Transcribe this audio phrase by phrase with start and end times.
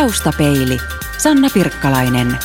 [0.00, 0.78] Taustapeili.
[1.18, 2.38] Sanna Pirkkalainen.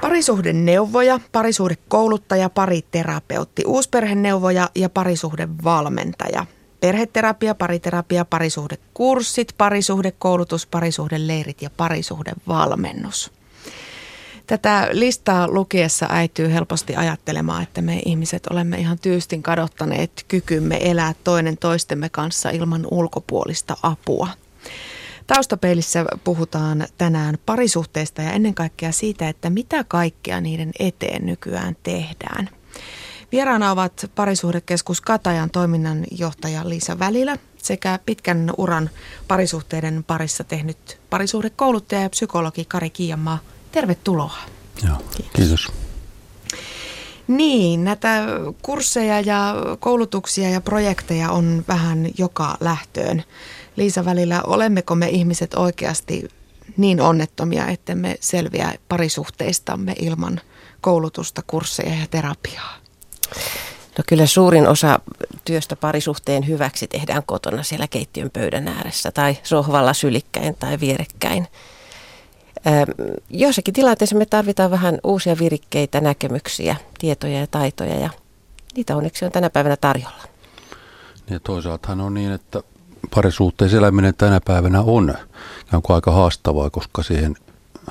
[0.00, 6.46] Parisuhdeneuvoja, parisuhdekouluttaja, pariterapeutti, uusperheneuvoja ja parisuhdevalmentaja.
[6.80, 13.32] Perheterapia, pariterapia, parisuhdekurssit, parisuhdekoulutus, parisuhdeleirit ja parisuhdevalmennus.
[14.46, 21.14] Tätä listaa lukiessa äityy helposti ajattelemaan, että me ihmiset olemme ihan tyystin kadottaneet kykymme elää
[21.24, 24.28] toinen toistemme kanssa ilman ulkopuolista apua.
[25.26, 32.48] Taustapeilissä puhutaan tänään parisuhteista ja ennen kaikkea siitä, että mitä kaikkea niiden eteen nykyään tehdään.
[33.32, 38.90] Vieraana ovat parisuhdekeskus Katajan toiminnanjohtaja Liisa Välilä sekä pitkän uran
[39.28, 43.38] parisuhteiden parissa tehnyt parisuhdekouluttaja ja psykologi Kari Kiijamaa.
[43.72, 44.36] Tervetuloa.
[44.86, 45.32] Joo, kiitos.
[45.32, 45.72] kiitos.
[47.28, 48.24] Niin, näitä
[48.62, 53.22] kursseja ja koulutuksia ja projekteja on vähän joka lähtöön.
[53.76, 56.28] Liisa välillä, olemmeko me ihmiset oikeasti
[56.76, 60.40] niin onnettomia, että me selviä parisuhteistamme ilman
[60.80, 62.76] koulutusta, kursseja ja terapiaa?
[63.98, 65.00] No kyllä suurin osa
[65.44, 71.46] työstä parisuhteen hyväksi tehdään kotona siellä keittiön pöydän ääressä tai sohvalla sylikkäin tai vierekkäin.
[73.30, 78.10] Joissakin tilanteissa me tarvitaan vähän uusia virikkeitä, näkemyksiä, tietoja ja taitoja ja
[78.76, 80.22] niitä onneksi on tänä päivänä tarjolla.
[81.30, 82.62] Ja toisaaltahan on niin, että
[83.14, 85.14] parisuhteessa eläminen tänä päivänä on,
[85.72, 87.36] on aika haastavaa, koska siihen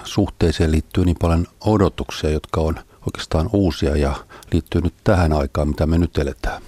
[0.04, 4.16] suhteeseen liittyy niin paljon odotuksia, jotka on oikeastaan uusia ja
[4.52, 6.62] liittyy nyt tähän aikaan, mitä me nyt eletään.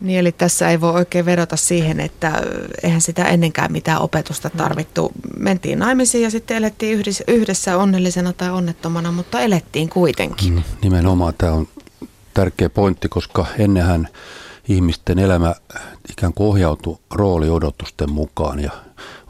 [0.00, 2.42] Niin, eli tässä ei voi oikein vedota siihen, että
[2.82, 5.12] eihän sitä ennenkään mitään opetusta tarvittu.
[5.38, 10.52] Mentiin naimisiin ja sitten elettiin yhdessä onnellisena tai onnettomana, mutta elettiin kuitenkin.
[10.52, 11.68] Mm, nimenomaan tämä on
[12.34, 14.08] tärkeä pointti, koska ennenhän
[14.68, 15.54] ihmisten elämä
[16.10, 18.70] ikään kuin ohjautui rooliodotusten mukaan ja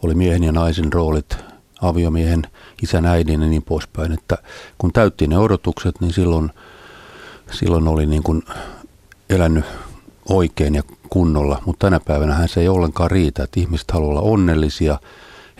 [0.02, 1.36] oli miehen ja naisen roolit,
[1.82, 2.46] aviomiehen,
[2.82, 4.12] isän, äidin ja niin poispäin.
[4.12, 4.38] Että
[4.78, 6.50] kun täytti ne odotukset, niin silloin,
[7.50, 8.42] silloin oli niin kuin
[9.30, 9.64] elänyt
[10.28, 14.98] oikein ja kunnolla, mutta tänä päivänä se ei ollenkaan riitä, että ihmiset haluaa olla onnellisia,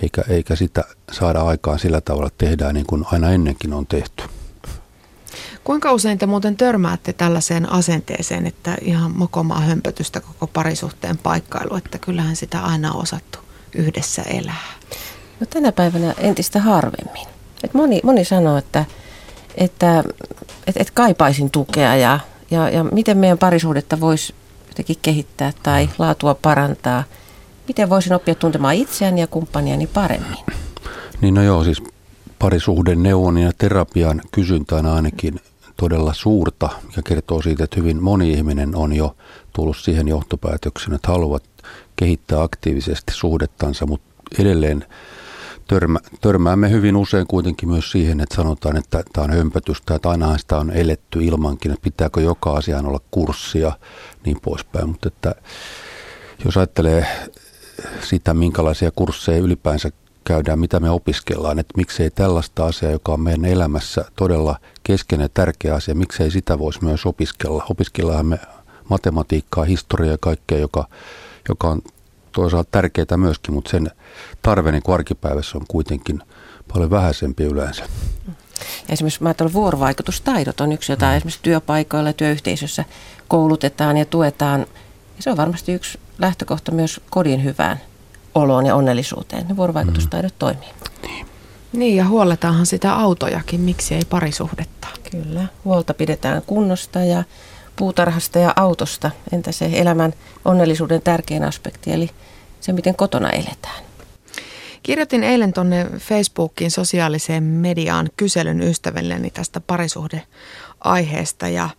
[0.03, 4.25] eikä, eikä sitä saada aikaan sillä tavalla, tehdään niin kuin aina ennenkin on tehty.
[5.65, 11.99] Kuinka usein te muuten törmäätte tällaiseen asenteeseen, että ihan mokomaa hömpötystä koko parisuhteen paikkailu, että
[11.99, 13.39] kyllähän sitä aina on osattu
[13.75, 14.73] yhdessä elää?
[15.41, 17.27] No tänä päivänä entistä harvemmin.
[17.65, 18.85] Et moni, moni sanoo, että,
[19.55, 20.05] että
[20.67, 22.21] et, et kaipaisin tukea ja,
[22.51, 24.35] ja, ja miten meidän parisuhdetta voisi
[24.69, 27.05] jotenkin kehittää tai laatua parantaa.
[27.69, 30.39] Miten voisin oppia tuntemaan itseäni ja kumppaniani paremmin?
[31.21, 31.83] Niin no joo, siis
[32.39, 35.41] parisuhden neuvon ja terapian kysyntä on ainakin
[35.77, 39.17] todella suurta, ja kertoo siitä, että hyvin moni ihminen on jo
[39.53, 41.45] tullut siihen johtopäätöksen, että haluavat
[41.97, 44.85] kehittää aktiivisesti suhdettansa, mutta edelleen
[45.69, 50.39] törmä, törmäämme hyvin usein kuitenkin myös siihen, että sanotaan, että tämä on hömpötystä, että ainahan
[50.39, 53.73] sitä on eletty ilmankin, että pitääkö joka asiaan olla kurssia,
[54.25, 54.89] niin poispäin.
[54.89, 55.35] Mutta että
[56.45, 57.07] jos ajattelee
[58.01, 59.91] sitä, minkälaisia kursseja ylipäänsä
[60.25, 65.29] käydään, mitä me opiskellaan, että miksei tällaista asiaa, joka on meidän elämässä todella keskeinen ja
[65.29, 67.67] tärkeä asia, miksei sitä voisi myös opiskella.
[67.71, 68.39] Opiskellaan me
[68.89, 70.89] matematiikkaa, historiaa ja kaikkea, joka,
[71.49, 71.83] joka on
[72.33, 73.91] toisaalta tärkeää myöskin, mutta sen
[74.43, 76.21] tarve niin kuin arkipäivässä on kuitenkin
[76.73, 77.83] paljon vähäisempi yleensä.
[78.27, 78.33] Ja
[78.89, 81.17] esimerkiksi mä ajattelen vuorovaikutustaidot on yksi, jota mm.
[81.17, 82.85] esimerkiksi työpaikoilla ja työyhteisössä
[83.29, 84.61] koulutetaan ja tuetaan.
[85.17, 87.81] Ja se on varmasti yksi lähtökohta myös kodin hyvään
[88.35, 89.49] oloon ja onnellisuuteen.
[89.49, 90.39] Ne vuorovaikutustaidot mm.
[90.39, 90.69] toimii.
[91.03, 91.27] Niin.
[91.73, 94.89] Niin ja huoletaanhan sitä autojakin, miksi ei parisuhdetta.
[95.11, 97.25] Kyllä, huolta pidetään kunnosta ja
[97.77, 99.11] puutarhasta ja autosta.
[99.33, 100.13] Entä se elämän
[100.45, 102.11] onnellisuuden tärkein aspekti, eli
[102.61, 103.85] se miten kotona eletään.
[104.83, 111.71] Kirjoitin eilen tuonne Facebookiin sosiaaliseen mediaan kyselyn ystävilleni tästä parisuhdeaiheesta ja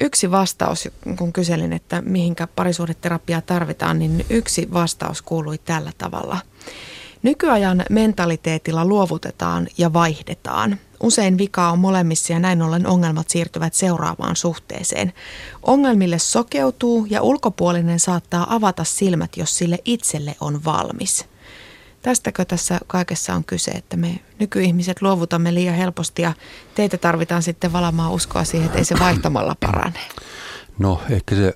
[0.00, 0.88] yksi vastaus,
[1.18, 6.38] kun kyselin, että mihinkä parisuhdeterapiaa tarvitaan, niin yksi vastaus kuului tällä tavalla.
[7.22, 10.78] Nykyajan mentaliteetilla luovutetaan ja vaihdetaan.
[11.02, 15.12] Usein vika on molemmissa ja näin ollen ongelmat siirtyvät seuraavaan suhteeseen.
[15.62, 21.29] Ongelmille sokeutuu ja ulkopuolinen saattaa avata silmät, jos sille itselle on valmis.
[22.02, 26.32] Tästäkö tässä kaikessa on kyse, että me nykyihmiset luovutamme liian helposti ja
[26.74, 30.00] teitä tarvitaan sitten valamaan uskoa siihen, että ei se vaihtamalla parane?
[30.78, 31.54] No ehkä se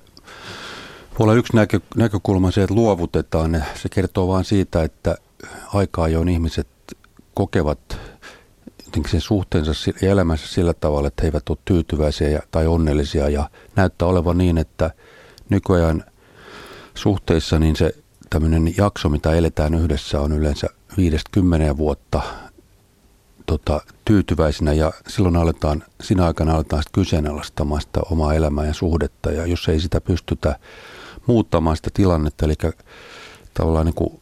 [1.19, 3.63] voi olla yksi näkö, näkökulma se, että luovutetaan.
[3.75, 5.15] Se kertoo vain siitä, että
[5.73, 6.67] aikaa ajoin ihmiset
[7.33, 7.79] kokevat
[9.07, 9.71] sen suhteensa
[10.01, 14.57] ja elämänsä sillä tavalla, että he eivät ole tyytyväisiä tai onnellisia ja näyttää olevan niin,
[14.57, 14.91] että
[15.49, 16.03] nykyajan
[16.95, 17.93] suhteissa niin se
[18.29, 20.67] tämmöinen jakso, mitä eletään yhdessä, on yleensä
[20.97, 22.21] viidestä kymmeneen vuotta
[23.45, 24.73] tota, tyytyväisinä.
[24.73, 29.31] Ja silloin aletaan, siinä aikana aletaan sitten kyseenalaistamaan sitä omaa elämää ja suhdetta.
[29.31, 30.59] Ja jos ei sitä pystytä
[31.27, 32.53] muuttamaan sitä tilannetta, eli
[33.53, 34.19] tavallaan niin kuin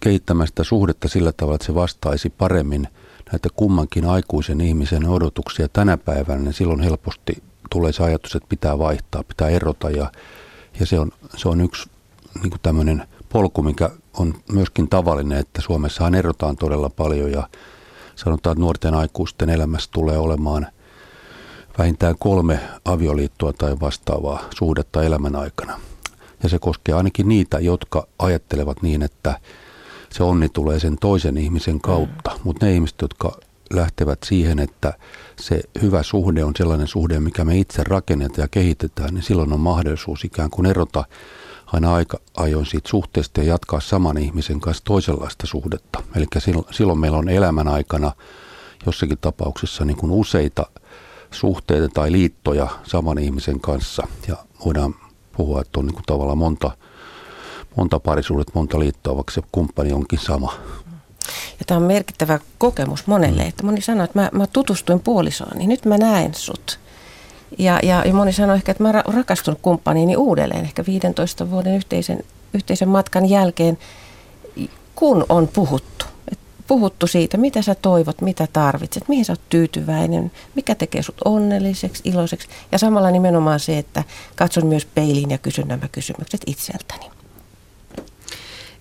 [0.00, 2.88] kehittämään sitä suhdetta sillä tavalla, että se vastaisi paremmin
[3.32, 8.78] näitä kummankin aikuisen ihmisen odotuksia tänä päivänä, niin silloin helposti tulee se ajatus, että pitää
[8.78, 9.90] vaihtaa, pitää erota.
[9.90, 10.12] Ja,
[10.80, 11.90] ja se, on, se on yksi
[12.34, 17.48] niin kuin tämmöinen polku, mikä on myöskin tavallinen, että Suomessahan erotaan todella paljon ja
[18.14, 20.66] sanotaan, että nuorten aikuisten elämässä tulee olemaan
[21.78, 25.80] vähintään kolme avioliittoa tai vastaavaa suhdetta elämän aikana.
[26.42, 29.40] Ja se koskee ainakin niitä, jotka ajattelevat niin, että
[30.10, 32.30] se onni tulee sen toisen ihmisen kautta.
[32.30, 32.40] Mm.
[32.44, 33.32] Mutta ne ihmiset, jotka
[33.70, 34.94] lähtevät siihen, että
[35.40, 39.60] se hyvä suhde on sellainen suhde, mikä me itse rakennetaan ja kehitetään, niin silloin on
[39.60, 41.04] mahdollisuus ikään kuin erota
[41.76, 46.02] aina aika ajoin siitä suhteesta ja jatkaa saman ihmisen kanssa toisenlaista suhdetta.
[46.16, 46.26] Eli
[46.70, 48.12] silloin, meillä on elämän aikana
[48.86, 50.66] jossakin tapauksessa niin kuin useita
[51.30, 54.06] suhteita tai liittoja saman ihmisen kanssa.
[54.28, 54.94] Ja voidaan
[55.36, 56.70] puhua, että on niin kuin tavallaan monta,
[57.76, 60.54] monta parisuudet, monta liittoa, vaikka se kumppani onkin sama.
[61.58, 63.48] Ja tämä on merkittävä kokemus monelle, mm.
[63.48, 66.78] että moni sanoo, että mä, mä tutustuin puolisoon, niin nyt mä näen sut.
[67.58, 72.24] Ja, ja, ja moni sanoo ehkä, että mä rakastun kumppaniini uudelleen, ehkä 15 vuoden yhteisen,
[72.54, 73.78] yhteisen matkan jälkeen,
[74.94, 76.04] kun on puhuttu.
[76.32, 81.20] Et puhuttu siitä, mitä sä toivot, mitä tarvitset, mihin sä oot tyytyväinen, mikä tekee sut
[81.24, 82.48] onnelliseksi, iloiseksi.
[82.72, 84.04] Ja samalla nimenomaan se, että
[84.36, 87.10] katson myös peiliin ja kysyn nämä kysymykset itseltäni.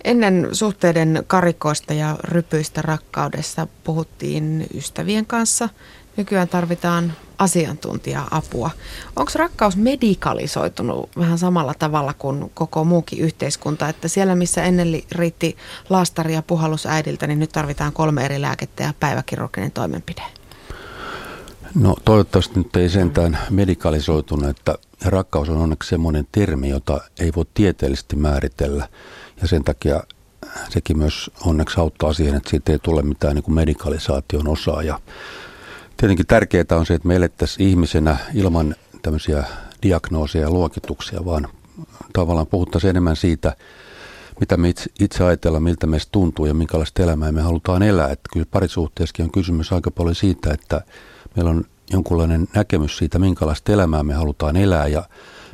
[0.03, 5.69] Ennen suhteiden karikoista ja rypyistä rakkaudessa puhuttiin ystävien kanssa.
[6.17, 8.69] Nykyään tarvitaan asiantuntija-apua.
[9.15, 15.57] Onko rakkaus medikalisoitunut vähän samalla tavalla kuin koko muukin yhteiskunta, että siellä missä ennen riitti
[15.89, 20.23] laastari ja puhallus äidiltä, niin nyt tarvitaan kolme eri lääkettä ja päiväkirurginen toimenpide?
[21.75, 24.75] No toivottavasti nyt ei sentään medikalisoitunut, että
[25.05, 28.87] rakkaus on onneksi semmoinen termi, jota ei voi tieteellisesti määritellä
[29.41, 30.03] ja sen takia
[30.69, 34.99] sekin myös onneksi auttaa siihen, että siitä ei tule mitään niin kuin medikalisaation osaa ja
[35.97, 39.43] Tietenkin tärkeää on se, että me elettäisiin ihmisenä ilman tämmöisiä
[39.83, 41.47] diagnooseja ja luokituksia, vaan
[42.13, 43.55] tavallaan puhuttaisiin enemmän siitä,
[44.39, 48.09] mitä me itse, itse ajatellaan, miltä meistä tuntuu ja minkälaista elämää me halutaan elää.
[48.09, 50.81] Että kyllä parisuhteessakin on kysymys aika paljon siitä, että
[51.35, 55.03] meillä on jonkunlainen näkemys siitä, minkälaista elämää me halutaan elää ja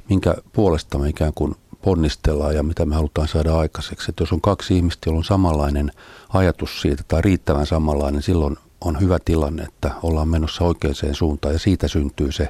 [0.10, 4.12] minkä puolesta me ikään kuin ponnistellaan ja mitä me halutaan saada aikaiseksi.
[4.12, 5.92] Että jos on kaksi ihmistä, joilla on samanlainen
[6.30, 11.60] ajatus siitä tai riittävän samanlainen, silloin on hyvä tilanne, että ollaan menossa oikeaan suuntaan ja
[11.60, 12.48] siitä syntyy se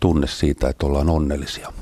[0.00, 1.72] tunne siitä, että ollaan onnellisia.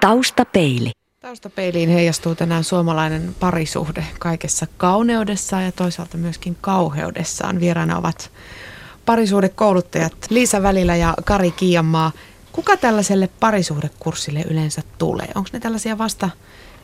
[0.00, 0.92] Taustapeili.
[1.20, 7.60] Taustapeiliin heijastuu tänään suomalainen parisuhde kaikessa kauneudessaan ja toisaalta myöskin kauheudessaan.
[7.60, 8.30] Vieraana ovat
[9.06, 12.12] parisuhdekouluttajat Liisa Välillä ja Kari Kiianmaa.
[12.52, 15.28] Kuka tällaiselle parisuhdekurssille yleensä tulee?
[15.34, 16.30] Onko ne tällaisia vasta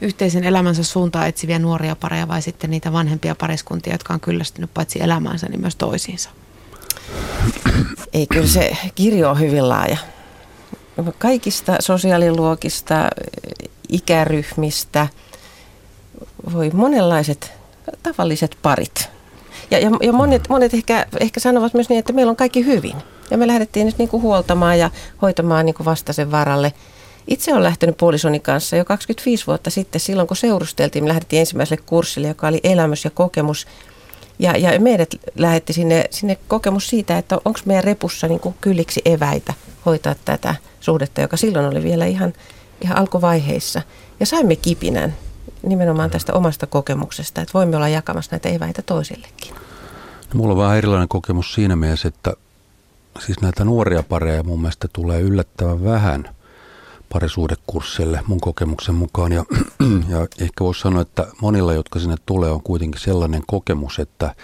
[0.01, 5.03] yhteisen elämänsä suuntaa etsiviä nuoria pareja vai sitten niitä vanhempia pariskuntia, jotka on kyllästynyt paitsi
[5.03, 6.31] elämäänsä, niin myös toisiinsa?
[8.13, 9.97] Ei, kyllä se kirjo on hyvin laaja.
[11.19, 13.09] Kaikista sosiaaliluokista,
[13.89, 15.09] ikäryhmistä
[16.53, 17.53] voi monenlaiset
[18.03, 19.09] tavalliset parit.
[19.71, 22.97] Ja, ja, ja monet, monet ehkä, ehkä sanovat myös niin, että meillä on kaikki hyvin.
[23.31, 24.91] Ja me lähdettiin nyt niin kuin huoltamaan ja
[25.23, 26.73] hoitamaan niin kuin vastaisen varalle–
[27.29, 31.83] itse olen lähtenyt puolisoni kanssa jo 25 vuotta sitten, silloin kun seurusteltiin, me lähdettiin ensimmäiselle
[31.87, 33.67] kurssille, joka oli elämys ja kokemus.
[34.39, 39.03] Ja, ja meidät lähetti sinne, sinne kokemus siitä, että onko meidän repussa niin kuin kylliksi
[39.05, 39.55] eväitä
[39.87, 42.33] hoitaa tätä suhdetta, joka silloin oli vielä ihan,
[42.81, 43.83] ihan alkuvaiheissa.
[44.21, 45.15] Ja saimme kipinän
[45.63, 49.55] nimenomaan tästä omasta kokemuksesta, että voimme olla jakamassa näitä eväitä toisillekin.
[49.55, 52.33] No, mulla on vähän erilainen kokemus siinä mielessä, että
[53.27, 56.29] siis näitä nuoria pareja mun mielestä tulee yllättävän vähän–
[57.13, 59.33] parisuudekursseille mun kokemuksen mukaan.
[59.33, 59.45] Ja,
[60.13, 64.35] ja ehkä voisi sanoa, että monilla, jotka sinne tulee, on kuitenkin sellainen kokemus, että,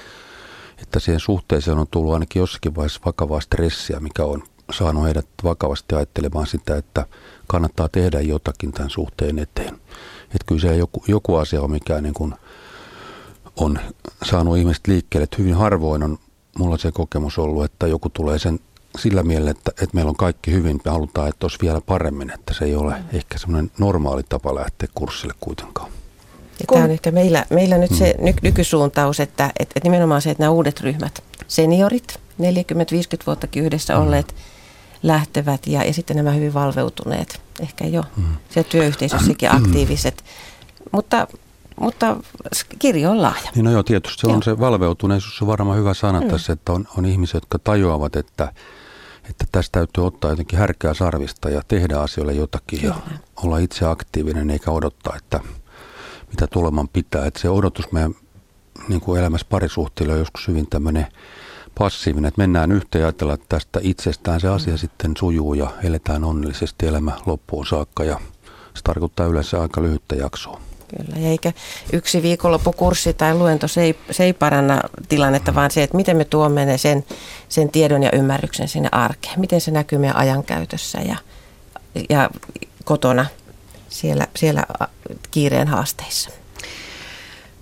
[0.82, 4.42] että siihen suhteeseen on tullut ainakin jossakin vaiheessa vakavaa stressiä, mikä on
[4.72, 7.06] saanut heidät vakavasti ajattelemaan sitä, että
[7.46, 9.74] kannattaa tehdä jotakin tämän suhteen eteen.
[10.24, 12.34] Että kyllä se joku, joku asia on, mikä niin kuin
[13.56, 13.78] on
[14.24, 15.24] saanut ihmiset liikkeelle.
[15.24, 16.18] Että hyvin harvoin on
[16.58, 18.60] mulla se kokemus ollut, että joku tulee sen
[18.98, 22.54] sillä mielellä, että, että meillä on kaikki hyvin, me halutaan, että olisi vielä paremmin, että
[22.54, 23.04] se ei ole mm.
[23.12, 25.90] ehkä semmoinen normaali tapa lähteä kurssille kuitenkaan.
[26.60, 28.24] Ja tämä on ehkä meillä, meillä nyt se mm.
[28.24, 32.44] ny, nykysuuntaus, että, että, että nimenomaan se, että nämä uudet ryhmät, seniorit, 40-50
[33.26, 34.02] vuottakin yhdessä mm.
[34.02, 34.34] olleet,
[35.02, 38.24] lähtevät ja, ja sitten nämä hyvin valveutuneet, ehkä jo mm.
[38.50, 40.24] se työyhteisössäkin aktiiviset.
[40.92, 41.26] Mutta
[41.80, 42.16] mutta
[42.78, 43.50] kirjo on lahja.
[43.54, 44.36] Niin no joo, tietysti se joo.
[44.36, 46.28] on se valveutuneisuus, on varmaan hyvä sana mm.
[46.28, 48.52] tässä, että on, on ihmisiä, jotka tajuavat, että,
[49.30, 52.94] että tästä täytyy ottaa jotenkin härkää sarvista ja tehdä asioille jotakin Kyllä.
[53.10, 55.40] ja olla itse aktiivinen eikä odottaa, että
[56.30, 57.26] mitä tuleman pitää.
[57.26, 58.14] Että se odotus meidän
[58.88, 61.06] niin kuin elämässä parisuhteilla on joskus hyvin tämmöinen
[61.78, 64.78] passiivinen, että mennään yhteen ja ajatellaan, että tästä itsestään se asia mm.
[64.78, 68.20] sitten sujuu ja eletään onnellisesti elämä loppuun saakka ja
[68.74, 70.60] se tarkoittaa yleensä aika lyhyttä jaksoa.
[70.88, 71.52] Kyllä, eikä
[71.92, 76.24] yksi viikonloppukurssi tai luento, se ei, se ei paranna tilannetta, vaan se, että miten me
[76.24, 77.04] tuomme sen,
[77.48, 79.40] sen tiedon ja ymmärryksen sinne arkeen.
[79.40, 81.16] Miten se näkyy meidän ajankäytössä ja,
[82.10, 82.30] ja
[82.84, 83.26] kotona
[83.88, 84.66] siellä, siellä
[85.30, 86.30] kiireen haasteissa.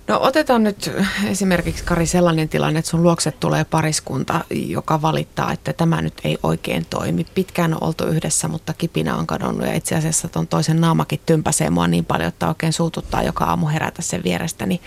[0.07, 0.91] No otetaan nyt
[1.25, 6.37] esimerkiksi Kari sellainen tilanne, että sun luokse tulee pariskunta, joka valittaa, että tämä nyt ei
[6.43, 7.25] oikein toimi.
[7.35, 11.69] Pitkään on oltu yhdessä, mutta kipinä on kadonnut ja itse asiassa ton toisen naamakin tympäsee
[11.69, 14.65] mua niin paljon, että oikein suututtaa joka aamu herätä sen vierestä.
[14.65, 14.81] Niin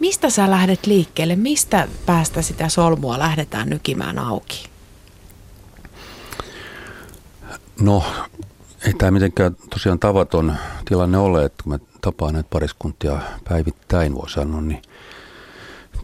[0.00, 1.36] mistä sä lähdet liikkeelle?
[1.36, 4.68] Mistä päästä sitä solmua lähdetään nykimään auki?
[7.80, 8.02] No
[8.86, 14.30] ei tämä mitenkään tosiaan tavaton tilanne ole, että kun mä tapaan näitä pariskuntia päivittäin, voi
[14.30, 14.82] sanoa, niin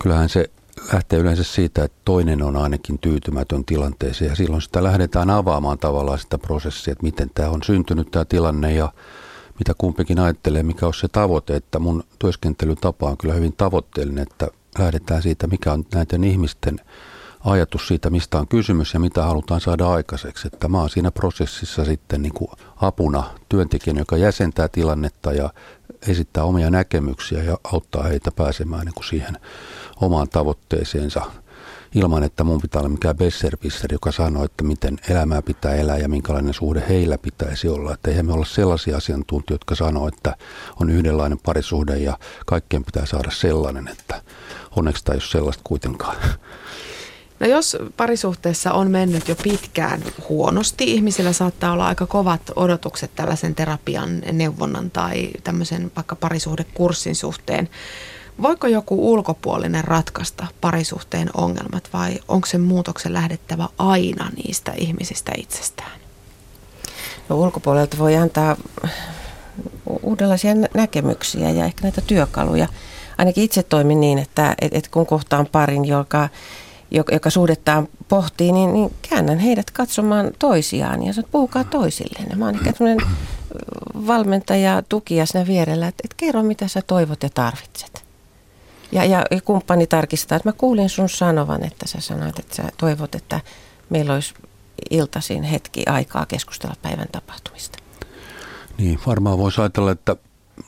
[0.02, 0.50] kyllähän se
[0.92, 4.28] lähtee yleensä siitä, että toinen on ainakin tyytymätön tilanteeseen.
[4.28, 8.74] Ja silloin sitä lähdetään avaamaan tavallaan sitä prosessia, että miten tämä on syntynyt tämä tilanne
[8.74, 8.92] ja
[9.58, 14.48] mitä kumpikin ajattelee, mikä on se tavoite, että mun työskentelytapa on kyllä hyvin tavoitteellinen, että
[14.78, 16.80] lähdetään siitä, mikä on näiden ihmisten
[17.46, 20.48] ajatus siitä, mistä on kysymys ja mitä halutaan saada aikaiseksi.
[20.52, 25.50] Että mä oon siinä prosessissa sitten niin kuin apuna työntekijän, joka jäsentää tilannetta ja
[26.08, 29.36] esittää omia näkemyksiä ja auttaa heitä pääsemään niin kuin siihen
[30.00, 31.22] omaan tavoitteeseensa
[31.94, 36.08] ilman, että mun pitää olla mikään besservisser, joka sanoo, että miten elämää pitää elää ja
[36.08, 37.94] minkälainen suhde heillä pitäisi olla.
[37.94, 40.36] Että eihän me olla sellaisia asiantuntijoita, jotka sanoo, että
[40.80, 44.22] on yhdenlainen parisuhde ja kaikkien pitää saada sellainen, että
[44.76, 46.16] onneksi tämä ei ole sellaista kuitenkaan.
[47.40, 53.54] No jos parisuhteessa on mennyt jo pitkään huonosti, ihmisillä saattaa olla aika kovat odotukset tällaisen
[53.54, 57.68] terapian, neuvonnan tai tämmöisen vaikka parisuhdekurssin suhteen.
[58.42, 66.00] Voiko joku ulkopuolinen ratkaista parisuhteen ongelmat vai onko se muutoksen lähdettävä aina niistä ihmisistä itsestään?
[67.28, 68.56] No ulkopuolelta voi antaa
[70.02, 72.68] uudenlaisia näkemyksiä ja ehkä näitä työkaluja.
[73.18, 76.28] Ainakin itse toimin niin, että, että kun kohtaan parin, joka
[76.90, 82.38] joka suhdettaan pohtii, niin, niin käännän heidät katsomaan toisiaan ja sanon, että puhukaa toisilleen.
[82.38, 83.06] Mä oon ehkä sellainen
[84.06, 88.04] valmentaja, tukija siinä vierellä, että, että kerro mitä sä toivot ja tarvitset.
[88.92, 92.62] Ja, ja, ja kumppani tarkistaa, että mä kuulin sun sanovan, että sä sanoit, että sä
[92.78, 93.40] toivot, että
[93.90, 94.34] meillä olisi
[94.90, 97.78] iltaisin hetki aikaa keskustella päivän tapahtumista.
[98.78, 100.16] Niin, varmaan voisi ajatella, että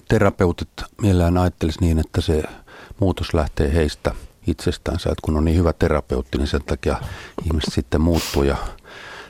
[0.08, 0.68] terapeutit
[1.02, 2.42] mielellään ajattelisi niin, että se
[3.00, 4.14] muutos lähtee heistä–
[4.50, 6.96] itsestänsä, että kun on niin hyvä terapeutti, niin sen takia
[7.44, 8.56] ihmiset sitten muuttuu ja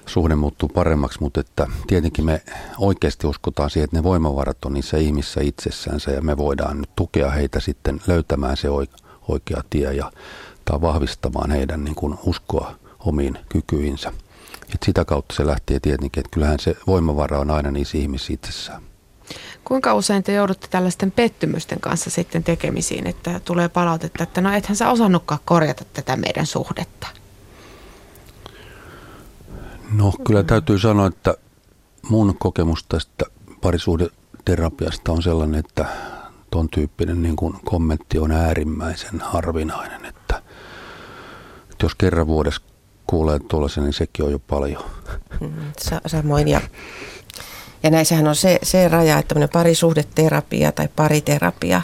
[0.07, 2.43] suhde muuttuu paremmaksi, mutta että tietenkin me
[2.79, 7.31] oikeasti uskotaan siihen, että ne voimavarat on niissä ihmissä itsessänsä ja me voidaan nyt tukea
[7.31, 8.69] heitä sitten löytämään se
[9.29, 10.13] oikea tie ja
[10.65, 14.13] tai vahvistamaan heidän niin kuin uskoa omiin kykyihinsä.
[14.75, 18.83] Et sitä kautta se lähtee tietenkin, että kyllähän se voimavara on aina niissä ihmisissä itsessään.
[19.69, 24.77] Kuinka usein te joudutte tällaisten pettymysten kanssa sitten tekemisiin, että tulee palautetta, että no ethän
[24.77, 27.07] sä osannutkaan korjata tätä meidän suhdetta?
[29.93, 31.35] No kyllä täytyy sanoa, että
[32.09, 33.25] mun kokemus tästä
[33.61, 35.87] parisuhdeterapiasta on sellainen, että
[36.51, 40.43] ton tyyppinen niin kuin kommentti on äärimmäisen harvinainen, että,
[41.63, 42.63] että jos kerran vuodessa
[43.07, 44.85] kuulee tuollaisen, niin sekin on jo paljon.
[45.41, 45.73] Mm,
[46.07, 46.61] samoin ja
[47.83, 51.83] ja näissähän on se, se raja, että tämmöinen parisuhdeterapia tai pariterapia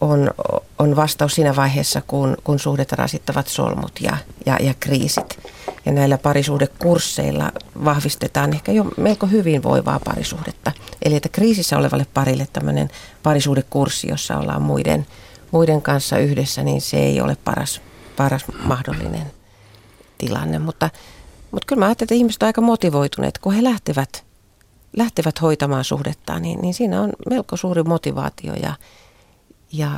[0.00, 0.30] on,
[0.78, 4.16] on vastaus siinä vaiheessa, kun, kun suhdet rasittavat solmut ja,
[4.46, 5.38] ja, ja kriisit.
[5.86, 7.52] Ja näillä parisuhdekursseilla
[7.84, 10.72] vahvistetaan ehkä jo melko hyvinvoivaa parisuhdetta.
[11.02, 12.90] Eli että kriisissä olevalle parille tämmöinen
[13.22, 15.06] parisuhdekurssi, jossa ollaan muiden,
[15.50, 17.80] muiden kanssa yhdessä, niin se ei ole paras,
[18.16, 19.32] paras mahdollinen
[20.18, 20.58] tilanne.
[20.58, 20.90] Mutta,
[21.50, 24.25] mutta kyllä mä ajattelen, että ihmiset ovat aika motivoituneet, kun he lähtevät
[24.96, 28.74] lähtevät hoitamaan suhdettaan, niin, niin siinä on melko suuri motivaatio ja,
[29.72, 29.90] ja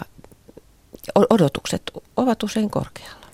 [1.30, 1.82] odotukset
[2.16, 3.26] ovat usein korkealla.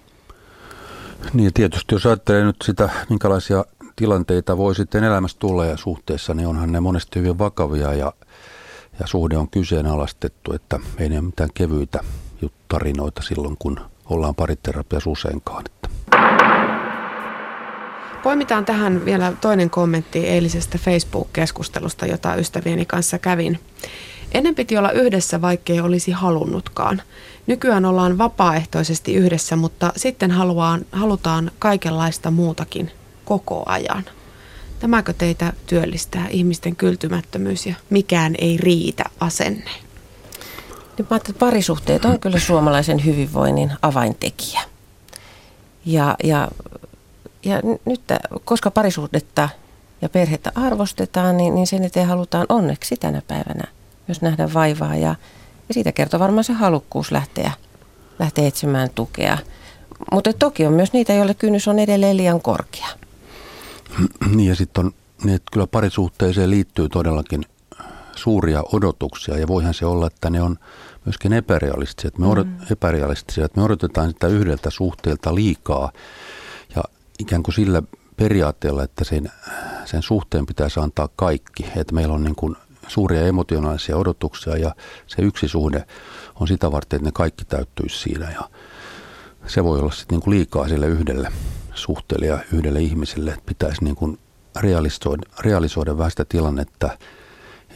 [1.33, 3.65] Niin tietysti jos ajattelee nyt sitä, minkälaisia
[3.97, 8.13] tilanteita voi sitten elämässä tulla ja suhteessa, niin onhan ne monesti hyvin vakavia ja,
[9.01, 12.01] ja suhde on kyseenalaistettu, että ei ne ole mitään kevyitä
[12.69, 15.65] tarinoita silloin, kun ollaan pariterapiassa useinkaan.
[15.67, 15.89] Että.
[18.25, 23.61] Poimitaan tähän vielä toinen kommentti eilisestä Facebook-keskustelusta, jota ystävieni kanssa kävin.
[24.33, 27.03] Ennen piti olla yhdessä, vaikkei olisi halunnutkaan.
[27.47, 32.91] Nykyään ollaan vapaaehtoisesti yhdessä, mutta sitten haluaan, halutaan kaikenlaista muutakin
[33.25, 34.05] koko ajan.
[34.81, 39.71] Tämäkö teitä työllistää ihmisten kyltymättömyys ja mikään ei riitä asenne?
[40.99, 44.61] Nyt mä että parisuhteet on kyllä suomalaisen hyvinvoinnin avaintekijä.
[45.87, 46.49] Ja, ja,
[47.45, 48.01] ja nyt,
[48.45, 49.49] koska parisuhdetta
[50.03, 53.65] ja perhettä arvostetaan, niin, niin sen eteen halutaan onneksi tänä päivänä
[54.09, 54.97] myös nähdä vaivaa.
[54.97, 55.15] Ja,
[55.69, 57.53] ja siitä kertoo varmaan se halukkuus lähteä,
[58.19, 59.39] lähteä etsimään tukea.
[60.13, 62.87] Mutta toki on myös niitä, joille kynnys on edelleen liian korkea.
[64.35, 64.93] Niin ja sitten on
[65.25, 67.45] niin, että kyllä parisuhteeseen liittyy todellakin
[68.17, 70.59] suuria odotuksia ja voihan se olla, että ne on
[71.05, 72.09] myöskin epärealistisia.
[72.09, 72.57] Että me, odot, mm.
[72.71, 75.93] epärealistisia, että me odotetaan sitä yhdeltä suhteelta liikaa
[77.19, 77.83] ikään kuin sillä
[78.17, 79.33] periaatteella, että sen,
[79.85, 81.67] sen suhteen pitäisi antaa kaikki.
[81.77, 82.57] Että meillä on niin kuin
[82.89, 84.75] suuria emotionaalisia odotuksia ja
[85.07, 85.85] se yksi suhde
[86.41, 88.51] on sitä varten, että ne kaikki täyttyisi siinä ja
[89.47, 91.33] se voi olla sitten niin kuin liikaa sille yhdelle
[91.75, 94.19] suhteelle ja yhdelle ihmiselle, että pitäisi niin kuin
[94.61, 96.99] realisoida, realisoida vähän sitä tilannetta,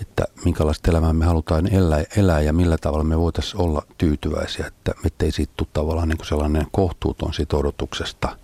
[0.02, 4.93] että minkälaista elämää me halutaan elää, elää ja millä tavalla me voitaisiin olla tyytyväisiä, että
[5.05, 8.37] ettei siitä tule tavallaan niin kuin sellainen kohtuuton siitä odotuksesta.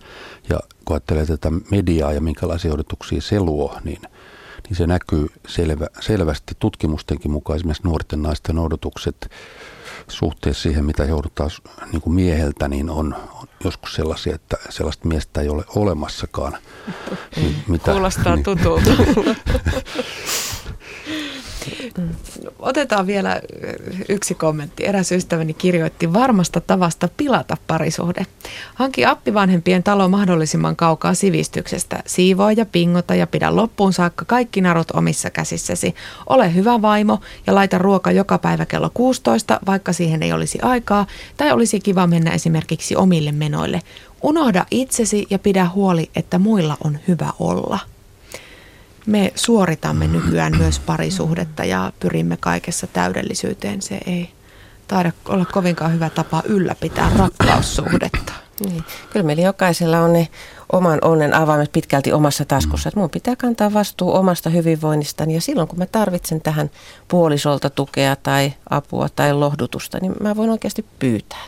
[0.49, 4.01] Ja kun ajattelee tätä mediaa ja minkälaisia odotuksia se luo, niin,
[4.67, 9.31] niin se näkyy selvä, selvästi tutkimustenkin mukaan esimerkiksi nuorten naisten odotukset
[10.07, 11.49] suhteessa siihen, mitä joudutaan
[11.91, 16.57] niin kuin mieheltä, niin on, on joskus sellaisia, että sellaista miestä ei ole olemassakaan.
[17.35, 18.91] Niin, mitä, Kuulostaa niin, tutulta.
[22.59, 23.41] Otetaan vielä
[24.09, 24.85] yksi kommentti.
[24.85, 28.25] Eräs ystäväni kirjoitti varmasta tavasta pilata parisuhde.
[28.75, 32.03] Hanki appi vanhempien talo mahdollisimman kaukaa sivistyksestä.
[32.05, 35.95] Siivoa ja pingota ja pidä loppuun saakka kaikki narut omissa käsissäsi.
[36.29, 41.07] Ole hyvä vaimo ja laita ruoka joka päivä kello 16, vaikka siihen ei olisi aikaa,
[41.37, 43.81] tai olisi kiva mennä esimerkiksi omille menoille.
[44.23, 47.79] Unohda itsesi ja pidä huoli, että muilla on hyvä olla
[49.05, 53.81] me suoritamme nykyään myös parisuhdetta ja pyrimme kaikessa täydellisyyteen.
[53.81, 54.29] Se ei
[54.87, 58.33] taida olla kovinkaan hyvä tapa ylläpitää rakkaussuhdetta.
[58.59, 58.83] Niin.
[59.13, 60.27] Kyllä meillä jokaisella on ne
[60.71, 62.89] oman onnen avaimet pitkälti omassa taskussa.
[62.89, 66.69] Että mun pitää kantaa vastuu omasta hyvinvoinnistani ja silloin kun mä tarvitsen tähän
[67.07, 71.45] puolisolta tukea tai apua tai lohdutusta, niin mä voin oikeasti pyytää.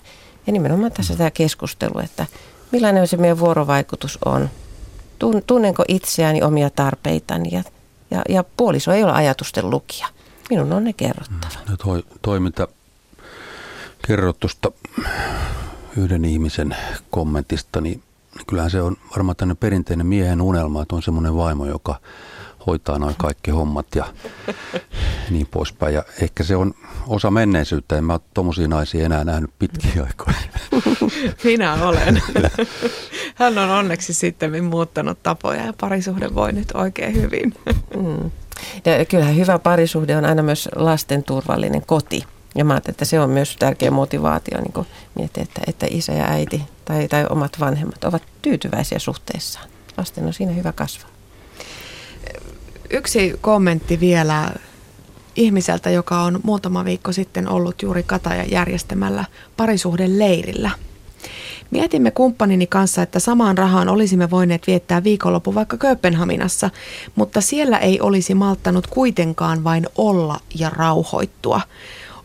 [0.47, 2.25] Ja nimenomaan tässä tämä keskustelu, että
[2.71, 4.49] millainen se meidän vuorovaikutus on
[5.47, 7.63] tunnenko itseäni, omia tarpeitani ja,
[8.11, 10.07] ja, ja puoliso ei ole ajatusten lukija.
[10.49, 11.63] Minun on ne kerrottava.
[11.69, 12.67] No toi, toi mitä
[14.07, 14.71] kerrot tuosta
[15.97, 16.75] yhden ihmisen
[17.09, 18.03] kommentista, niin
[18.47, 21.99] kyllähän se on varmaan tämmöinen perinteinen miehen unelma, että on semmoinen vaimo, joka
[22.67, 24.05] hoitaa noin kaikki hommat ja
[25.29, 25.93] niin poispäin.
[25.93, 26.73] Ja ehkä se on
[27.07, 27.97] osa menneisyyttä.
[27.97, 30.37] En mä ole tuommoisia naisia enää nähnyt pitkiä aikoja.
[31.43, 32.21] Minä olen.
[33.35, 37.53] Hän on onneksi sitten muuttanut tapoja ja parisuhde voi nyt oikein hyvin.
[37.95, 38.31] Mm.
[38.85, 42.23] Ja kyllähän hyvä parisuhde on aina myös lasten turvallinen koti.
[42.55, 46.61] Ja mä että se on myös tärkeä motivaatio niin miettiä, että, että isä ja äiti
[46.85, 49.69] tai, tai omat vanhemmat ovat tyytyväisiä suhteessaan.
[49.97, 51.09] Lasten on siinä hyvä kasvaa.
[52.89, 54.51] Yksi kommentti vielä
[55.37, 59.25] ihmiseltä, joka on muutama viikko sitten ollut juuri Katajan järjestämällä
[59.57, 60.71] parisuhdeleirillä.
[61.71, 66.69] Mietimme kumppanini kanssa, että samaan rahaan olisimme voineet viettää viikonloppu vaikka Kööpenhaminassa,
[67.15, 71.61] mutta siellä ei olisi malttanut kuitenkaan vain olla ja rauhoittua.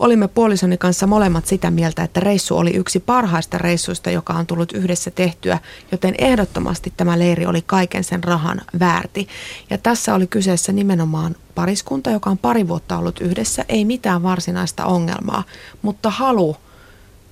[0.02, 4.72] Olimme puolisoni kanssa molemmat sitä mieltä, että reissu oli yksi parhaista reissuista, joka on tullut
[4.72, 5.58] yhdessä tehtyä,
[5.92, 9.28] joten ehdottomasti tämä leiri oli kaiken sen rahan väärti.
[9.70, 14.84] Ja tässä oli kyseessä nimenomaan pariskunta, joka on pari vuotta ollut yhdessä, ei mitään varsinaista
[14.84, 15.44] ongelmaa,
[15.82, 16.56] mutta halu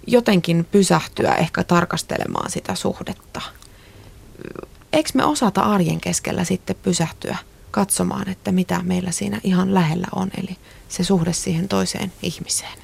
[0.06, 3.40] jotenkin pysähtyä ehkä tarkastelemaan sitä suhdetta.
[4.92, 7.36] Eikö me osata arjen keskellä sitten pysähtyä
[7.70, 10.56] katsomaan, että mitä meillä siinä ihan lähellä on, eli
[10.90, 12.78] se suhde siihen toiseen ihmiseen.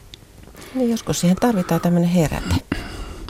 [0.75, 2.55] Niin joskus siihen tarvitaan tämmöinen heräte.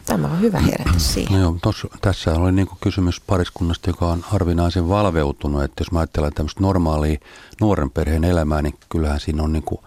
[0.06, 1.32] Tämä on hyvä herätä siihen.
[1.32, 5.62] No joo, tos, tässä oli niin kysymys pariskunnasta, joka on harvinaisen valveutunut.
[5.62, 7.18] Että jos mä ajattelen tämmöistä normaalia
[7.60, 9.80] nuoren perheen elämää, niin kyllähän siinä on niin kuin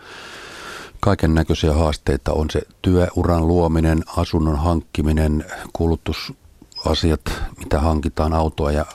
[0.99, 2.33] kaiken näköisiä haasteita.
[2.33, 7.21] On se työuran luominen, asunnon hankkiminen, kulutusasiat,
[7.57, 8.85] mitä hankitaan, autoa ja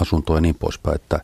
[0.00, 0.94] asuntoa ja niin poispäin.
[0.94, 1.20] Että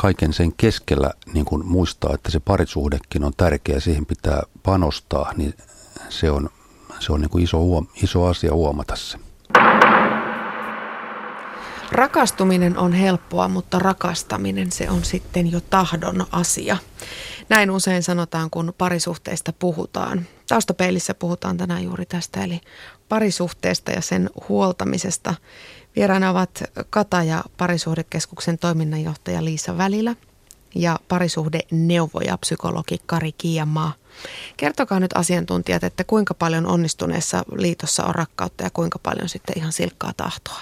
[0.00, 5.54] kaiken sen keskellä niin kun muistaa, että se parisuhdekin on tärkeä, siihen pitää panostaa, niin
[6.08, 6.48] se on,
[7.00, 7.58] se on niin kuin iso,
[8.02, 9.18] iso asia huomata se.
[11.92, 16.76] Rakastuminen on helppoa, mutta rakastaminen se on sitten jo tahdon asia.
[17.48, 20.26] Näin usein sanotaan, kun parisuhteista puhutaan.
[20.48, 22.60] Taustapeilissä puhutaan tänään juuri tästä, eli
[23.08, 25.34] parisuhteesta ja sen huoltamisesta.
[25.98, 30.16] Vieraana ovat Kata ja parisuhdekeskuksen toiminnanjohtaja Liisa Välillä
[30.74, 33.92] ja parisuhdeneuvoja psykologi Kari Kiiamaa.
[34.56, 39.72] Kertokaa nyt asiantuntijat, että kuinka paljon onnistuneessa liitossa on rakkautta ja kuinka paljon sitten ihan
[39.72, 40.60] silkkaa tahtoa.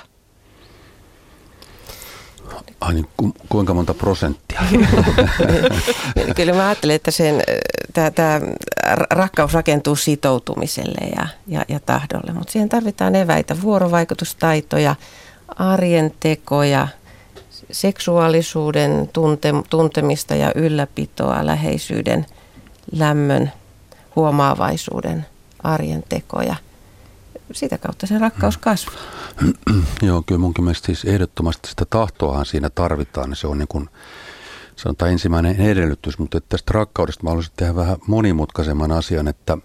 [2.81, 4.61] Ai niin, ku, kuinka monta prosenttia?
[6.37, 7.43] Kyllä mä ajattelen, että sen,
[8.15, 8.41] tämä
[9.11, 14.95] rakkaus rakentuu sitoutumiselle ja, ja, ja tahdolle, mutta siihen tarvitaan eväitä, vuorovaikutustaitoja,
[15.57, 16.89] arjen tekoja,
[17.71, 22.27] seksuaalisuuden tunte, tuntemista ja ylläpitoa, läheisyyden,
[22.93, 23.53] lämmön,
[24.17, 25.27] huomaavaisuuden,
[25.63, 26.57] arjen tekoja.
[27.53, 29.03] Sitä kautta se rakkaus kasvaa.
[30.03, 33.37] Joo, kyllä munkin mielestä siis ehdottomasti sitä tahtoahan siinä tarvitaan.
[33.37, 33.89] Se on niin kuin,
[34.77, 39.59] sanotaan ensimmäinen edellytys, mutta tästä rakkaudesta mä haluaisin tehdä vähän monimutkaisemman asian, että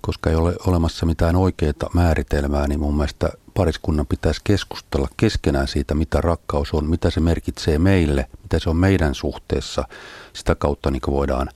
[0.00, 5.94] koska ei ole olemassa mitään oikeaa määritelmää, niin mun mielestä pariskunnan pitäisi keskustella keskenään siitä,
[5.94, 9.84] mitä rakkaus on, mitä se merkitsee meille, mitä se on meidän suhteessa.
[10.32, 11.48] Sitä kautta niin voidaan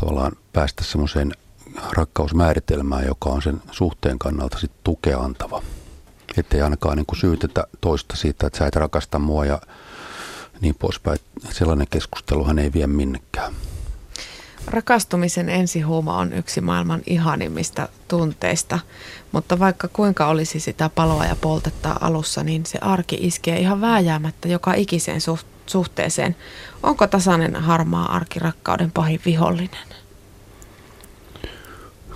[0.00, 1.32] tavallaan päästä semmoiseen
[1.92, 5.62] rakkausmääritelmään, joka on sen suhteen kannalta sit tukea antava.
[6.36, 9.60] Että ei ainakaan niin kuin syytetä toista siitä, että sä et rakasta mua ja
[10.60, 11.18] niin poispäin.
[11.50, 13.52] Sellainen keskusteluhan ei vie minnekään.
[14.66, 18.78] Rakastumisen ensihuuma on yksi maailman ihanimmista tunteista,
[19.32, 24.48] mutta vaikka kuinka olisi sitä paloa ja poltetta alussa, niin se arki iskee ihan vääjäämättä
[24.48, 25.20] joka ikiseen
[25.66, 26.36] suhteeseen.
[26.82, 29.86] Onko tasainen harmaa arki rakkauden pahin vihollinen?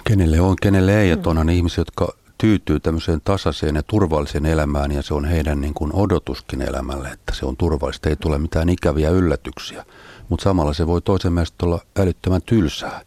[0.05, 1.11] Kenelle on, kenelle ei.
[1.11, 5.75] Että onhan ihmisiä, jotka tyytyy tämmöiseen tasaiseen ja turvalliseen elämään ja se on heidän niin
[5.75, 9.85] kuin odotuskin elämälle, että se on turvallista, ei tule mitään ikäviä yllätyksiä.
[10.29, 13.01] Mutta samalla se voi toisen mielestä olla älyttömän tylsää.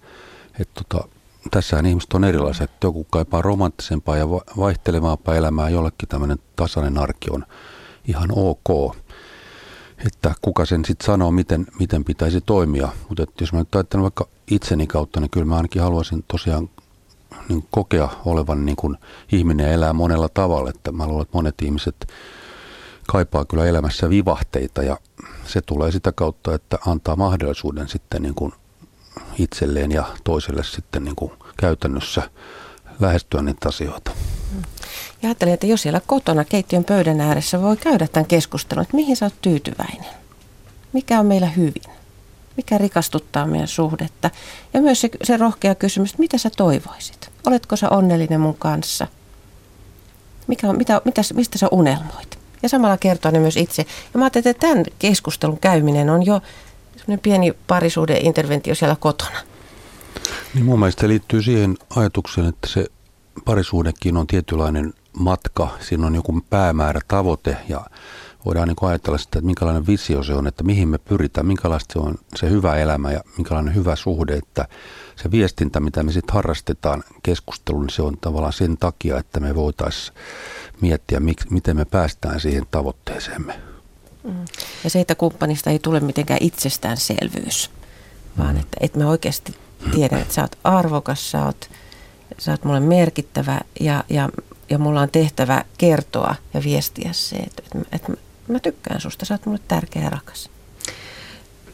[0.59, 1.07] että tota,
[1.51, 2.63] tässähän ihmiset on erilaiset.
[2.63, 7.45] Että joku kaipaa romanttisempaa ja vaihtelevaampaa elämää, jollekin tämmöinen tasainen arki on
[8.07, 8.95] ihan ok.
[10.07, 12.89] Että kuka sen sitten sanoo, miten, miten pitäisi toimia.
[13.09, 16.69] Mutta jos mä nyt ajattelen vaikka itseni kautta, niin kyllä mä ainakin haluaisin tosiaan
[17.49, 18.97] niin kokea olevan niin kuin
[19.31, 20.69] ihminen elää monella tavalla.
[20.69, 22.07] Että mä luulen, että monet ihmiset
[23.07, 24.97] kaipaa kyllä elämässä vivahteita ja
[25.45, 28.53] se tulee sitä kautta, että antaa mahdollisuuden sitten niin kuin
[29.39, 32.29] itselleen ja toiselle sitten niin kuin käytännössä
[32.99, 34.11] lähestyä niitä asioita.
[35.21, 39.15] Ja ajattelin, että jos siellä kotona keittiön pöydän ääressä voi käydä tämän keskustelun, että mihin
[39.17, 40.05] sä oot tyytyväinen?
[40.93, 42.02] Mikä on meillä hyvin?
[42.57, 44.29] Mikä rikastuttaa meidän suhdetta?
[44.73, 47.31] Ja myös se, se rohkea kysymys, että mitä sä toivoisit?
[47.45, 49.07] Oletko sä onnellinen mun kanssa?
[50.47, 52.39] Mikä mitä, mitä, mistä sä unelmoit?
[52.63, 53.85] Ja samalla kertoa ne myös itse.
[54.13, 56.41] Ja mä ajattelin, että tämän keskustelun käyminen on jo
[56.97, 59.39] semmoinen pieni parisuuden interventio siellä kotona.
[60.53, 62.85] Niin mun mielestä liittyy siihen ajatukseen, että se
[63.45, 65.69] parisuudekin on tietynlainen matka.
[65.79, 67.85] Siinä on joku päämäärä, tavoite ja
[68.45, 71.99] voidaan niin ajatella sitä, että minkälainen visio se on, että mihin me pyritään, minkälaista se
[71.99, 74.67] on se hyvä elämä ja minkälainen hyvä suhde, että
[75.15, 79.55] se viestintä, mitä me sitten harrastetaan keskustelun, niin se on tavallaan sen takia, että me
[79.55, 80.17] voitaisiin
[80.81, 83.59] miettiä, miten me päästään siihen tavoitteeseemme.
[84.23, 84.45] Mm.
[84.83, 87.71] Ja se, että kumppanista ei tule mitenkään itsestäänselvyys,
[88.37, 89.55] vaan että, että me oikeasti
[89.95, 91.69] tiedän, että sä oot arvokas, sä oot,
[92.39, 94.29] sä oot mulle merkittävä ja, ja,
[94.69, 98.11] ja mulla on tehtävä kertoa ja viestiä se, että, että, että
[98.47, 100.49] mä tykkään susta, sä oot mulle tärkeä ja rakas.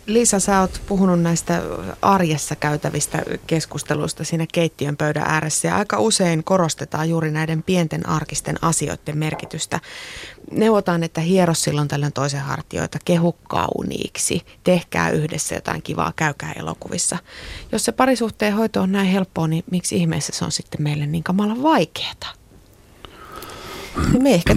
[0.05, 1.62] Liisa, sä oot puhunut näistä
[2.01, 8.55] arjessa käytävistä keskusteluista siinä keittiön pöydän ääressä ja aika usein korostetaan juuri näiden pienten arkisten
[8.62, 9.79] asioiden merkitystä.
[10.51, 17.17] Neuvotaan, että hiero silloin tällöin toisen hartioita, kehu kauniiksi, tehkää yhdessä jotain kivaa, käykää elokuvissa.
[17.71, 21.23] Jos se parisuhteen hoito on näin helppoa, niin miksi ihmeessä se on sitten meille niin
[21.23, 22.34] kamalan vaikeaa?
[24.19, 24.55] Me ehkä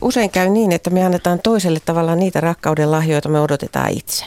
[0.00, 4.24] usein käy niin, että me annetaan toiselle tavallaan niitä rakkauden lahjoita me odotetaan itse.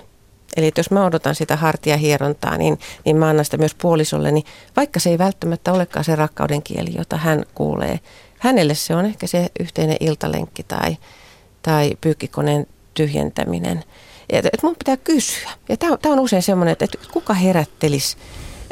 [0.58, 5.00] Eli jos mä odotan sitä hartiahierontaa, niin, niin mä annan sitä myös puolisolle, niin vaikka
[5.00, 8.00] se ei välttämättä olekaan se rakkauden kieli, jota hän kuulee.
[8.40, 10.98] Hänelle se on ehkä se yhteinen iltalenkki tai,
[11.62, 13.84] tai pyykkikoneen tyhjentäminen.
[14.30, 15.52] Et, et mun pitää kysyä.
[15.70, 18.18] Ja tämä on usein semmoinen, että, että kuka herättelisi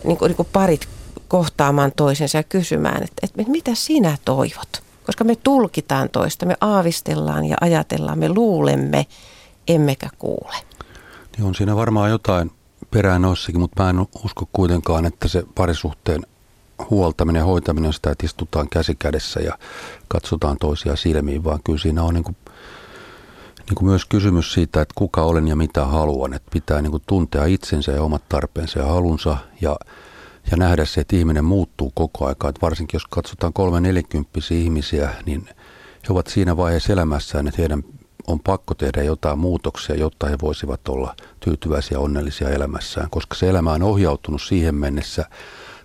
[0.04, 0.88] niin kuin, niin kuin parit
[1.28, 4.89] kohtaamaan toisensa ja kysymään, että, että mitä sinä toivot?
[5.10, 9.06] Koska me tulkitaan toista, me aavistellaan ja ajatellaan, me luulemme,
[9.68, 10.56] emmekä kuule.
[11.38, 12.52] Niin on siinä varmaan jotain
[12.92, 16.22] perään noissakin, mutta mä en usko kuitenkaan, että se parisuhteen
[16.90, 19.58] huoltaminen ja hoitaminen on sitä, että istutaan käsi kädessä ja
[20.08, 22.38] katsotaan toisia silmiin, vaan kyllä siinä on niin kuin,
[23.70, 26.34] niin kuin myös kysymys siitä, että kuka olen ja mitä haluan.
[26.34, 29.76] Että pitää niin kuin tuntea itsensä ja omat tarpeensa ja halunsa ja,
[30.52, 32.30] ja nähdä se, että ihminen muuttuu koko.
[32.30, 35.50] Että varsinkin jos katsotaan kolme nelikymppisiä ihmisiä, niin
[36.08, 37.84] he ovat siinä vaiheessa elämässään, että heidän
[38.28, 43.50] on pakko tehdä jotain muutoksia, jotta he voisivat olla tyytyväisiä ja onnellisia elämässään, koska se
[43.50, 45.26] elämä on ohjautunut siihen mennessä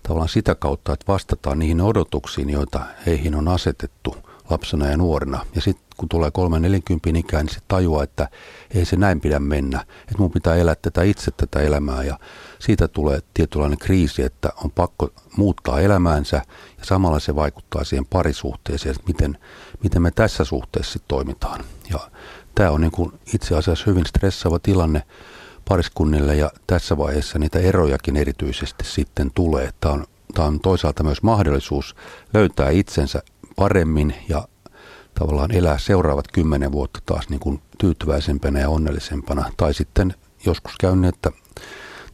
[0.03, 4.17] tavallaan sitä kautta, että vastataan niihin odotuksiin, joita heihin on asetettu
[4.51, 5.47] lapsena ja nuorena.
[5.55, 8.29] Ja sitten kun tulee kolme nelinkympin ikään, niin se tajuaa, että
[8.75, 9.81] ei se näin pidä mennä.
[10.01, 12.19] Että mun pitää elää tätä itse tätä elämää ja
[12.65, 16.37] siitä tulee tietynlainen kriisi, että on pakko muuttaa elämäänsä
[16.79, 19.39] ja samalla se vaikuttaa siihen parisuhteeseen, että miten,
[19.83, 21.65] miten me tässä suhteessa toimitaan.
[21.91, 21.99] Ja
[22.55, 25.03] tämä on niin kuin itse asiassa hyvin stressaava tilanne
[25.69, 29.71] pariskunnille ja tässä vaiheessa niitä erojakin erityisesti sitten tulee.
[29.81, 31.97] Tämä on, tämä on toisaalta myös mahdollisuus
[32.35, 33.23] löytää itsensä
[33.57, 34.49] paremmin ja
[35.15, 39.51] tavallaan elää seuraavat kymmenen vuotta taas niin kuin tyytyväisempänä ja onnellisempana.
[39.57, 40.15] Tai sitten
[40.47, 41.31] joskus käy niin, että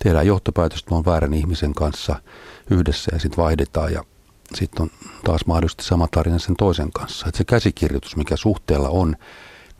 [0.05, 2.17] tehdään johtopäätöstä, että on väärän ihmisen kanssa
[2.71, 4.05] yhdessä ja sitten vaihdetaan ja
[4.55, 4.91] sitten on
[5.25, 7.29] taas mahdollisesti sama tarina sen toisen kanssa.
[7.29, 9.17] Että se käsikirjoitus, mikä suhteella on,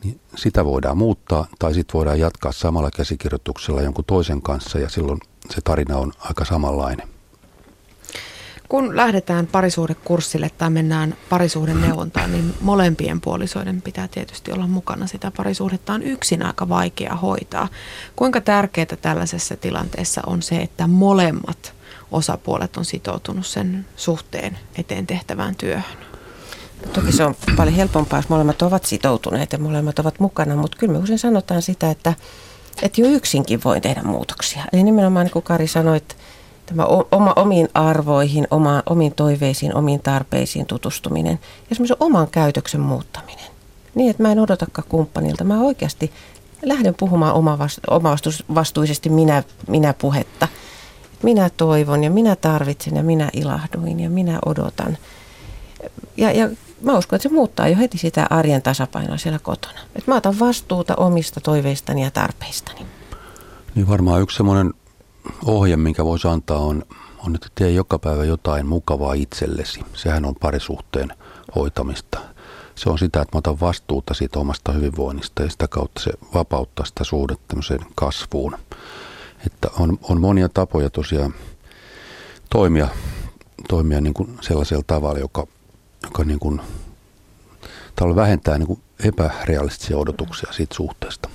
[0.05, 5.19] niin sitä voidaan muuttaa tai sitten voidaan jatkaa samalla käsikirjoituksella jonkun toisen kanssa ja silloin
[5.51, 7.20] se tarina on aika samanlainen.
[8.71, 15.07] Kun lähdetään parisuhdekurssille tai mennään parisuhden neuvontaan, niin molempien puolisoiden pitää tietysti olla mukana.
[15.07, 17.69] Sitä parisuhdetta on yksin aika vaikea hoitaa.
[18.17, 21.75] Kuinka tärkeää tällaisessa tilanteessa on se, että molemmat
[22.11, 25.99] osapuolet on sitoutunut sen suhteen eteen tehtävään työhön?
[26.93, 30.93] Toki se on paljon helpompaa, jos molemmat ovat sitoutuneet ja molemmat ovat mukana, mutta kyllä
[30.93, 32.15] me usein sanotaan sitä, että,
[32.83, 34.65] että jo yksinkin voi tehdä muutoksia.
[34.73, 36.15] Eli nimenomaan niin kuin Kari sanoi, että
[36.71, 41.39] tämä oma, omiin arvoihin, oma, omiin toiveisiin, omiin tarpeisiin tutustuminen
[41.71, 43.51] ja semmoisen oman käytöksen muuttaminen.
[43.95, 45.45] Niin, että mä en odotakaan kumppanilta.
[45.45, 46.13] Mä oikeasti
[46.63, 47.35] lähden puhumaan
[47.89, 50.49] omavastuisesti minä, minä puhetta.
[51.23, 54.99] Minä toivon ja minä tarvitsen ja minä ilahduin ja minä odotan.
[56.17, 56.49] Ja, ja
[56.83, 59.81] mä uskon, että se muuttaa jo heti sitä arjen tasapainoa siellä kotona.
[59.97, 62.87] Että mä otan vastuuta omista toiveistani ja tarpeistani.
[63.75, 64.75] Niin varmaan yksi semmoinen
[65.45, 66.83] ohje, minkä voisi antaa, on,
[67.27, 69.81] on, että tee joka päivä jotain mukavaa itsellesi.
[69.95, 71.13] Sehän on parisuhteen
[71.57, 72.21] hoitamista.
[72.75, 76.87] Se on sitä, että mä otan vastuuta siitä omasta hyvinvoinnista ja sitä kautta se vapauttaa
[76.87, 77.57] sitä suhdetta
[77.95, 78.57] kasvuun.
[79.47, 81.35] Että on, on monia tapoja tosiaan
[82.51, 82.89] toimia,
[83.69, 85.47] toimia niin kuin sellaisella tavalla, joka,
[86.03, 86.61] joka niin kuin,
[88.17, 91.31] vähentää niin kuin epärealistisia odotuksia siitä suhteesta.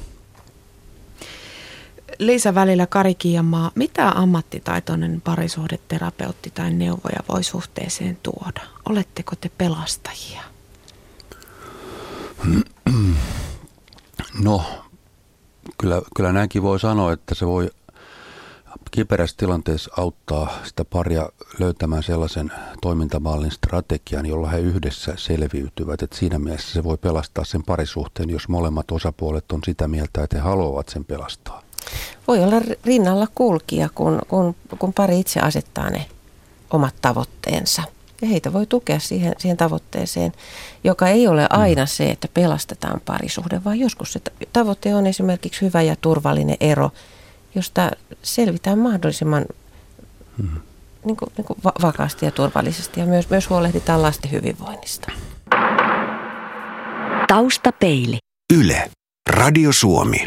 [2.19, 8.61] Liisa välillä Kari Kiamaa, mitä ammattitaitoinen parisuhdeterapeutti tai neuvoja voi suhteeseen tuoda?
[8.89, 10.41] Oletteko te pelastajia?
[14.43, 14.63] No,
[15.77, 17.69] kyllä, kyllä näinkin voi sanoa, että se voi
[18.91, 22.51] kiperässä tilanteessa auttaa sitä paria löytämään sellaisen
[22.81, 26.01] toimintamallin strategian, jolla he yhdessä selviytyvät.
[26.01, 30.37] Et siinä mielessä se voi pelastaa sen parisuhteen, jos molemmat osapuolet on sitä mieltä, että
[30.37, 31.64] he haluavat sen pelastaa.
[32.27, 36.05] Voi olla rinnalla kulkija, kun, kun, kun pari itse asettaa ne
[36.71, 37.83] omat tavoitteensa.
[38.21, 40.33] Ja heitä voi tukea siihen, siihen tavoitteeseen,
[40.83, 41.87] joka ei ole aina mm.
[41.87, 44.21] se, että pelastetaan parisuhde, vaan joskus se
[44.53, 46.91] tavoite on esimerkiksi hyvä ja turvallinen ero,
[47.55, 47.91] josta
[48.23, 49.45] selvitään mahdollisimman
[50.37, 50.49] mm.
[51.05, 55.11] niin kuin, niin kuin vakaasti ja turvallisesti ja myös, myös huolehditaan lasten hyvinvoinnista.
[57.27, 58.17] Taustapeili.
[58.53, 58.91] Yle.
[59.29, 60.17] Radio Suomi.